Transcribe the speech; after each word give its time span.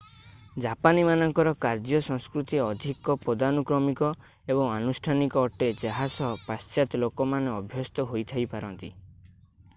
ଜାପାନୀ 0.63 1.01
ମାନଙ୍କର 1.07 1.51
କାର୍ଯ୍ୟ 1.65 1.99
ସଂସ୍କୃତି 2.05 2.61
ଅଧିକ 2.63 3.15
ପଦାନୁକ୍ରମିକ 3.27 4.09
ଏବଂ 4.55 4.73
ଆନୁଷ୍ଠାନିକ 4.79 5.45
ଅଟେ 5.51 5.69
ଯାହା 5.85 6.09
ସହ 6.17 6.35
ପାଶ୍ଚାତ୍ୟ 6.49 7.03
ଲୋକମାନେ 7.07 7.55
ଅଭ୍ୟସ୍ତ 7.61 8.07
ହୋଇଥାଇପାରନ୍ତି 8.15 8.91